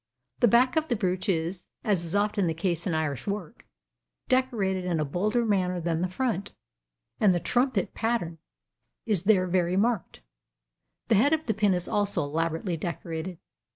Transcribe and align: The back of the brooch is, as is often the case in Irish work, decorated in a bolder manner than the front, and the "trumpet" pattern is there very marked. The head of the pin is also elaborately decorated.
The 0.39 0.47
back 0.47 0.75
of 0.77 0.87
the 0.87 0.95
brooch 0.95 1.29
is, 1.29 1.67
as 1.83 2.03
is 2.03 2.15
often 2.15 2.47
the 2.47 2.55
case 2.55 2.87
in 2.87 2.95
Irish 2.95 3.27
work, 3.27 3.67
decorated 4.29 4.83
in 4.83 4.99
a 4.99 5.05
bolder 5.05 5.45
manner 5.45 5.79
than 5.79 6.01
the 6.01 6.07
front, 6.09 6.53
and 7.19 7.35
the 7.35 7.39
"trumpet" 7.39 7.93
pattern 7.93 8.39
is 9.05 9.25
there 9.25 9.45
very 9.45 9.77
marked. 9.77 10.21
The 11.09 11.13
head 11.21 11.33
of 11.33 11.45
the 11.45 11.53
pin 11.53 11.75
is 11.75 11.87
also 11.87 12.23
elaborately 12.23 12.77
decorated. 12.77 13.37